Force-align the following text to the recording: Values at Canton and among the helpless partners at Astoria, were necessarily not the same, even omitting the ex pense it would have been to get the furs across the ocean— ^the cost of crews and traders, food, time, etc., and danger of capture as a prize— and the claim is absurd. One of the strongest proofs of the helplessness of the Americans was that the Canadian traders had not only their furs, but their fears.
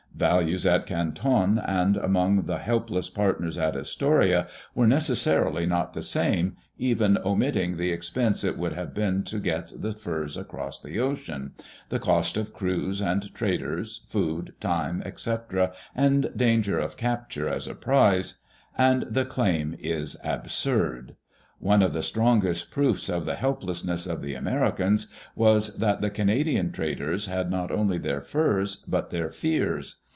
Values 0.13 0.67
at 0.67 0.85
Canton 0.85 1.57
and 1.57 1.97
among 1.97 2.43
the 2.43 2.59
helpless 2.59 3.09
partners 3.09 3.57
at 3.57 3.75
Astoria, 3.75 4.45
were 4.75 4.85
necessarily 4.85 5.65
not 5.65 5.93
the 5.93 6.03
same, 6.03 6.57
even 6.77 7.17
omitting 7.25 7.77
the 7.77 7.91
ex 7.91 8.07
pense 8.11 8.43
it 8.43 8.55
would 8.55 8.73
have 8.73 8.93
been 8.93 9.23
to 9.23 9.39
get 9.39 9.71
the 9.75 9.93
furs 9.93 10.37
across 10.37 10.79
the 10.79 10.99
ocean— 10.99 11.53
^the 11.89 11.99
cost 11.99 12.37
of 12.37 12.53
crews 12.53 13.01
and 13.01 13.33
traders, 13.33 14.03
food, 14.09 14.53
time, 14.59 15.01
etc., 15.05 15.71
and 15.95 16.29
danger 16.35 16.77
of 16.77 16.97
capture 16.97 17.49
as 17.49 17.65
a 17.65 17.73
prize— 17.73 18.41
and 18.77 19.07
the 19.09 19.25
claim 19.25 19.75
is 19.79 20.17
absurd. 20.23 21.15
One 21.57 21.81
of 21.81 21.93
the 21.93 22.03
strongest 22.03 22.69
proofs 22.69 23.09
of 23.09 23.25
the 23.25 23.35
helplessness 23.35 24.05
of 24.05 24.21
the 24.21 24.35
Americans 24.35 25.11
was 25.35 25.77
that 25.77 26.01
the 26.01 26.09
Canadian 26.11 26.71
traders 26.71 27.25
had 27.25 27.49
not 27.49 27.71
only 27.71 27.97
their 27.97 28.21
furs, 28.21 28.75
but 28.87 29.09
their 29.09 29.31
fears. 29.31 30.01